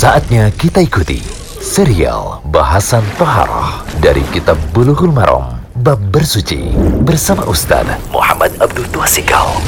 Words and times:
Saatnya 0.00 0.48
kita 0.56 0.80
ikuti 0.80 1.20
serial 1.60 2.40
bahasan 2.48 3.04
Toharoh 3.20 3.84
dari 4.00 4.24
Kitab 4.32 4.56
Bulughul 4.72 5.12
Maram 5.12 5.60
Bab 5.84 6.00
Bersuci 6.08 6.72
bersama 7.04 7.44
Ustaz 7.44 7.84
Muhammad 8.08 8.48
Abdul 8.64 8.88
Tuasikal. 8.96 9.60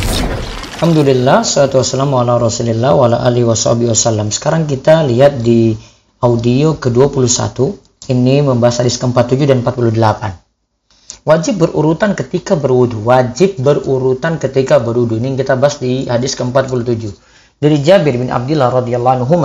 Alhamdulillah, 0.80 1.44
salatu 1.44 1.84
wassalamu 1.84 2.16
ala 2.16 2.40
rasulillah 2.40 2.96
wa 2.96 3.12
ala 3.12 3.20
alihi 3.28 3.44
wasallam. 3.44 4.32
Sekarang 4.32 4.64
kita 4.64 5.04
lihat 5.04 5.44
di 5.44 5.76
audio 6.24 6.80
ke-21. 6.80 7.76
Ini 8.16 8.40
membahas 8.40 8.80
hadis 8.80 8.96
ke-47 8.96 9.52
dan 9.52 9.60
48. 9.60 11.28
Wajib 11.28 11.60
berurutan 11.60 12.16
ketika 12.16 12.56
berwudu. 12.56 13.04
Wajib 13.04 13.60
berurutan 13.60 14.40
ketika 14.40 14.80
berwudu. 14.80 15.20
Ini 15.20 15.36
kita 15.36 15.60
bahas 15.60 15.76
di 15.76 16.08
hadis 16.08 16.32
ke-47. 16.40 17.12
Dari 17.60 17.84
Jabir 17.84 18.16
bin 18.16 18.32
Abdullah 18.32 18.72
radhiyallahu 18.80 19.16
anhu 19.28 19.36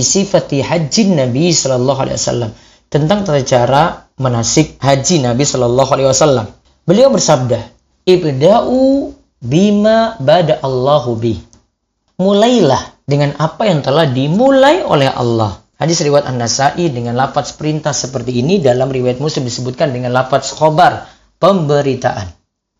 sifati 0.00 0.64
haji 0.64 1.12
Nabi 1.12 1.52
sallallahu 1.52 2.00
alaihi 2.06 2.18
wasallam 2.18 2.50
tentang 2.88 3.26
tata 3.26 3.42
cara 3.44 3.82
manasik 4.16 4.80
haji 4.80 5.22
Nabi 5.24 5.44
sallallahu 5.44 5.90
alaihi 5.92 6.08
wasallam. 6.08 6.46
Beliau 6.86 7.10
bersabda, 7.10 7.60
"Ibda'u 8.06 9.12
bima 9.42 10.16
bada 10.22 10.62
Allahu 10.62 11.18
bi." 11.18 11.34
Mulailah 12.16 13.04
dengan 13.04 13.36
apa 13.36 13.68
yang 13.68 13.84
telah 13.84 14.08
dimulai 14.08 14.80
oleh 14.80 15.12
Allah. 15.12 15.60
Hadis 15.76 16.00
riwayat 16.00 16.32
An-Nasai 16.32 16.88
dengan 16.88 17.20
lafaz 17.20 17.52
perintah 17.52 17.92
seperti 17.92 18.40
ini 18.40 18.64
dalam 18.64 18.88
riwayat 18.88 19.20
Muslim 19.20 19.44
disebutkan 19.44 19.92
dengan 19.92 20.16
lafaz 20.16 20.56
khobar, 20.56 21.04
pemberitaan. 21.36 22.32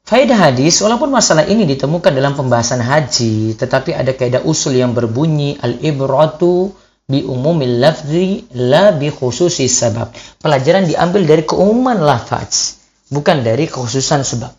Faedah 0.06 0.38
hadis, 0.38 0.78
walaupun 0.80 1.10
masalah 1.10 1.44
ini 1.50 1.66
ditemukan 1.66 2.14
dalam 2.14 2.38
pembahasan 2.38 2.78
haji, 2.78 3.58
tetapi 3.58 3.90
ada 3.90 4.14
kaidah 4.14 4.40
usul 4.46 4.78
yang 4.78 4.94
berbunyi 4.94 5.58
al-ibratu 5.58 6.70
bi 7.06 7.22
umumil 7.22 7.78
lafzi 7.78 8.50
la 8.58 8.90
bi 8.90 9.14
khususi 9.14 9.70
sabab. 9.70 10.10
Pelajaran 10.42 10.90
diambil 10.90 11.22
dari 11.22 11.46
keumuman 11.46 12.02
lafaz, 12.02 12.82
bukan 13.14 13.46
dari 13.46 13.70
kekhususan 13.70 14.26
sebab. 14.26 14.50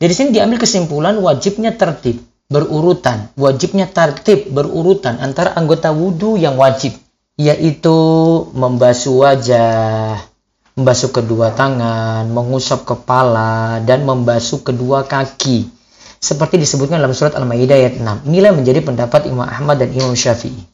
Dari 0.00 0.12
sini 0.16 0.32
diambil 0.32 0.56
kesimpulan 0.56 1.20
wajibnya 1.20 1.76
tertib, 1.76 2.24
berurutan, 2.48 3.28
wajibnya 3.36 3.84
tertib, 3.92 4.48
berurutan 4.48 5.20
antara 5.20 5.52
anggota 5.54 5.92
wudhu 5.92 6.40
yang 6.40 6.56
wajib, 6.56 6.96
yaitu 7.36 7.94
membasuh 8.56 9.20
wajah, 9.20 10.18
membasuh 10.74 11.12
kedua 11.12 11.52
tangan, 11.52 12.26
mengusap 12.32 12.88
kepala, 12.88 13.84
dan 13.84 14.08
membasuh 14.08 14.64
kedua 14.64 15.04
kaki. 15.04 15.68
Seperti 16.16 16.56
disebutkan 16.56 16.96
dalam 16.96 17.12
surat 17.12 17.36
Al-Maidah 17.36 17.76
ayat 17.76 18.00
6. 18.00 18.24
Inilah 18.32 18.56
menjadi 18.56 18.80
pendapat 18.80 19.28
Imam 19.28 19.44
Ahmad 19.44 19.76
dan 19.76 19.92
Imam 19.92 20.16
Syafi'i. 20.16 20.73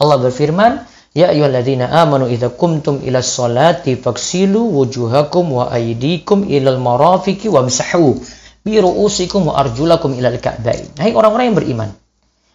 Allah 0.00 0.16
berfirman, 0.22 0.86
Ya 1.12 1.28
ayyuhalladzina 1.28 1.92
amanu 1.92 2.24
idza 2.24 2.48
kumtum 2.48 3.04
ila 3.04 3.20
sholati 3.20 4.00
faksilu 4.00 4.64
wujuhakum 4.80 5.44
wa 5.52 5.68
aydikum 5.68 6.48
ilal 6.48 6.80
marafiqi 6.80 7.52
wamsahu 7.52 8.16
bi 8.64 8.80
ru'usikum 8.80 9.52
wa 9.52 9.60
arjulakum 9.60 10.16
ilal 10.16 10.40
ka'bain. 10.40 10.88
Hai 10.96 11.12
orang-orang 11.12 11.52
yang 11.52 11.58
beriman, 11.60 11.90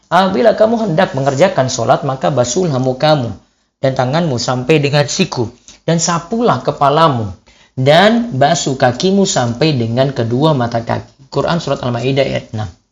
apabila 0.09 0.57
kamu 0.57 0.89
hendak 0.89 1.13
mengerjakan 1.13 1.69
sholat 1.69 2.01
maka 2.01 2.33
basuhlah 2.33 2.81
mukamu 2.81 3.29
dan 3.77 3.93
tanganmu 3.93 4.41
sampai 4.41 4.81
dengan 4.81 5.05
siku 5.05 5.53
dan 5.85 6.01
sapulah 6.01 6.65
kepalamu 6.65 7.29
dan 7.77 8.33
basuh 8.33 8.73
kakimu 8.73 9.29
sampai 9.29 9.77
dengan 9.77 10.09
kedua 10.09 10.57
mata 10.57 10.81
kaki. 10.81 11.29
Quran 11.29 11.61
surat 11.61 11.85
Al-Maidah 11.85 12.25
ayat 12.25 12.49
6. 12.57 12.86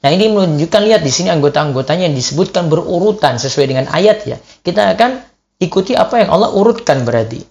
Nah 0.00 0.10
ini 0.12 0.32
menunjukkan 0.32 0.80
lihat 0.88 1.04
di 1.04 1.12
sini 1.12 1.28
anggota-anggotanya 1.28 2.08
yang 2.08 2.16
disebutkan 2.16 2.72
berurutan 2.72 3.36
sesuai 3.36 3.68
dengan 3.68 3.86
ayat 3.92 4.24
ya. 4.24 4.36
Kita 4.40 4.96
akan 4.96 5.20
ikuti 5.60 5.92
apa 5.92 6.24
yang 6.24 6.32
Allah 6.32 6.56
urutkan 6.56 7.04
berarti. 7.04 7.44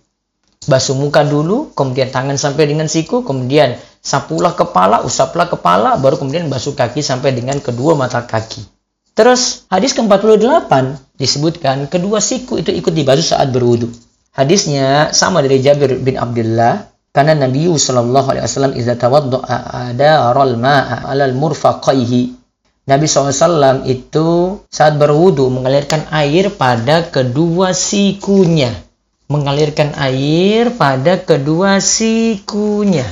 Basuh 0.66 0.98
muka 0.98 1.22
dulu, 1.22 1.72
kemudian 1.78 2.10
tangan 2.10 2.36
sampai 2.36 2.66
dengan 2.66 2.90
siku, 2.90 3.22
kemudian 3.22 3.78
sapulah 4.02 4.58
kepala, 4.58 5.06
usaplah 5.06 5.46
kepala, 5.46 6.02
baru 6.02 6.18
kemudian 6.18 6.50
basuh 6.50 6.74
kaki 6.74 7.06
sampai 7.06 7.38
dengan 7.38 7.62
kedua 7.62 7.94
mata 7.94 8.26
kaki. 8.26 8.66
Terus 9.14 9.68
hadis 9.70 9.94
ke-48 9.94 10.72
disebutkan 11.20 11.86
kedua 11.92 12.24
siku 12.24 12.58
itu 12.58 12.72
ikut 12.72 12.96
dibasuh 12.96 13.36
saat 13.36 13.52
berwudu. 13.54 13.92
Hadisnya 14.32 15.12
sama 15.12 15.44
dari 15.44 15.60
Jabir 15.60 16.00
bin 16.00 16.16
Abdullah 16.16 16.88
karena 17.12 17.36
Nabi 17.36 17.68
sallallahu 17.68 18.32
alaihi 18.32 18.46
wasallam 18.48 18.74
idza 18.80 18.96
tawaddaa 18.96 19.92
ada 19.92 20.32
ma'a 20.56 21.12
'alal 21.12 21.36
murfaqaihi 21.36 22.39
Nabi 22.90 23.06
SAW 23.06 23.86
itu 23.86 24.58
saat 24.74 24.98
berwudu 24.98 25.46
mengalirkan 25.54 26.10
air 26.10 26.50
pada 26.50 27.06
kedua 27.06 27.70
sikunya. 27.70 28.74
Mengalirkan 29.30 29.94
air 29.94 30.74
pada 30.74 31.22
kedua 31.22 31.78
sikunya. 31.78 33.06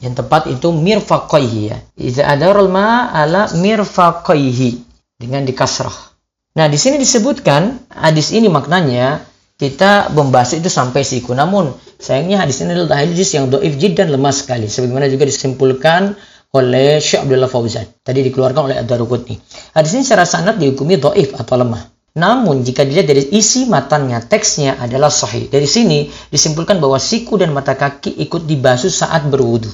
Yang 0.00 0.24
tepat 0.24 0.48
itu 0.48 0.72
mirfaqaihi 0.72 1.60
ya. 1.68 1.76
Iza 2.00 2.24
adarul 2.24 2.72
ala 2.72 3.52
mirfaqaihi. 3.52 4.88
Dengan 5.20 5.44
dikasrah. 5.44 6.16
Nah, 6.56 6.66
di 6.72 6.80
sini 6.80 6.96
disebutkan 6.96 7.92
hadis 7.92 8.32
ini 8.32 8.48
maknanya 8.48 9.20
kita 9.60 10.08
membahas 10.16 10.56
itu 10.56 10.72
sampai 10.72 11.04
siku. 11.04 11.36
Namun, 11.36 11.76
sayangnya 12.00 12.40
hadis 12.40 12.64
ini 12.64 12.72
adalah 12.72 13.04
hadis 13.04 13.36
yang 13.36 13.52
doif 13.52 13.76
dan 13.92 14.08
lemah 14.08 14.32
sekali. 14.32 14.64
Sebagaimana 14.64 15.12
juga 15.12 15.28
disimpulkan 15.28 16.16
oleh 16.50 16.98
Syekh 16.98 17.26
Abdullah 17.26 17.50
Fauzan. 17.50 17.86
Tadi 18.02 18.26
dikeluarkan 18.26 18.70
oleh 18.70 18.76
Ad-Daruqutni. 18.82 19.38
Hadis 19.74 19.94
ini 19.94 20.02
secara 20.02 20.26
sanad 20.26 20.58
dihukumi 20.58 20.98
doif 20.98 21.34
atau 21.38 21.54
lemah. 21.54 21.86
Namun 22.10 22.66
jika 22.66 22.82
dilihat 22.82 23.06
dari 23.06 23.22
isi 23.38 23.70
matanya, 23.70 24.18
teksnya 24.18 24.74
adalah 24.82 25.14
sahih. 25.14 25.46
Dari 25.46 25.66
sini 25.70 26.10
disimpulkan 26.10 26.82
bahwa 26.82 26.98
siku 26.98 27.38
dan 27.38 27.54
mata 27.54 27.78
kaki 27.78 28.18
ikut 28.26 28.50
dibasuh 28.50 28.90
saat 28.90 29.30
berwudu. 29.30 29.70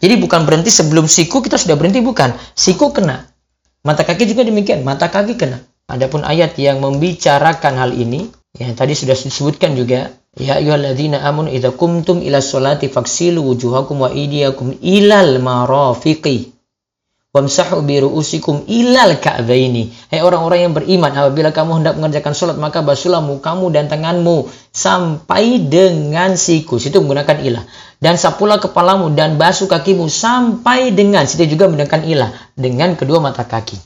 Jadi 0.00 0.14
bukan 0.16 0.46
berhenti 0.46 0.70
sebelum 0.70 1.10
siku 1.10 1.42
kita 1.42 1.58
sudah 1.58 1.74
berhenti, 1.74 1.98
bukan. 2.00 2.32
Siku 2.54 2.94
kena. 2.94 3.26
Mata 3.82 4.06
kaki 4.06 4.30
juga 4.30 4.46
demikian, 4.46 4.86
mata 4.86 5.10
kaki 5.10 5.34
kena. 5.34 5.58
Adapun 5.90 6.22
ayat 6.22 6.54
yang 6.54 6.78
membicarakan 6.78 7.74
hal 7.74 7.90
ini, 7.90 8.30
yang 8.54 8.78
tadi 8.78 8.94
sudah 8.94 9.18
disebutkan 9.18 9.74
juga, 9.74 10.06
Ya 10.38 10.62
ayyuhalladzina 10.62 11.26
amanu 11.26 11.50
idza 11.50 11.74
kumtum 11.74 12.22
ila 12.22 12.38
sholati 12.38 12.86
faksilu 12.86 13.42
wujuhakum 13.42 14.06
wa 14.06 14.14
aydiyakum 14.14 14.78
ilal 14.78 15.42
marafiqi 15.42 16.54
wamsahu 17.34 17.82
bi 17.82 17.98
ru'usikum 17.98 18.62
ilal 18.70 19.18
ka'baini. 19.18 19.90
Hai 20.10 20.22
orang-orang 20.22 20.70
yang 20.70 20.74
beriman, 20.74 21.10
apabila 21.14 21.50
kamu 21.50 21.82
hendak 21.82 21.94
mengerjakan 21.98 22.34
sholat 22.34 22.56
maka 22.62 22.78
basuhlah 22.82 23.18
mukamu 23.22 23.74
dan 23.74 23.90
tanganmu 23.90 24.46
sampai 24.70 25.66
dengan 25.66 26.38
siku. 26.38 26.78
Situ 26.78 27.02
menggunakan 27.02 27.38
ilah. 27.42 27.64
Dan 27.98 28.14
sapulah 28.14 28.62
kepalamu 28.62 29.10
dan 29.14 29.34
basuh 29.34 29.66
kakimu 29.66 30.06
sampai 30.06 30.94
dengan 30.94 31.26
situ 31.26 31.46
juga 31.58 31.66
menggunakan 31.66 32.02
ilah 32.06 32.30
dengan 32.54 32.94
kedua 32.94 33.18
mata 33.18 33.42
kaki. 33.46 33.78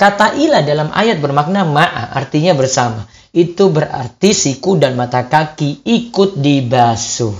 Kata 0.00 0.32
ilah 0.36 0.64
dalam 0.64 0.88
ayat 0.96 1.20
bermakna 1.20 1.68
ma'a, 1.68 2.16
artinya 2.16 2.56
bersama 2.56 3.04
itu 3.32 3.68
berarti 3.68 4.32
siku 4.32 4.80
dan 4.80 4.96
mata 4.96 5.26
kaki 5.26 5.84
ikut 5.84 6.40
dibasuh. 6.40 7.34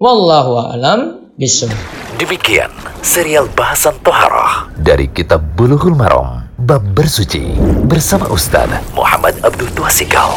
Wallahu 0.00 0.52
a'lam 0.58 1.00
bishawab. 1.38 1.76
Demikian 2.14 2.70
serial 3.02 3.50
bahasan 3.52 3.98
toharah 4.06 4.70
dari 4.78 5.10
kitab 5.10 5.42
Bulughul 5.58 5.98
Maram 5.98 6.46
bab 6.54 6.82
bersuci 6.94 7.58
bersama 7.84 8.30
Ustaz 8.30 8.70
Muhammad 8.94 9.34
Abdul 9.42 9.68
Tuasikal. 9.74 10.30